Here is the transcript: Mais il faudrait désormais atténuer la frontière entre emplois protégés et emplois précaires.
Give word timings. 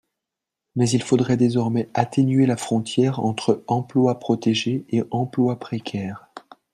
Mais 0.75 0.89
il 0.89 1.03
faudrait 1.03 1.37
désormais 1.37 1.87
atténuer 1.93 2.47
la 2.47 2.57
frontière 2.57 3.19
entre 3.19 3.63
emplois 3.67 4.17
protégés 4.17 4.83
et 4.89 5.03
emplois 5.11 5.59
précaires. 5.59 6.27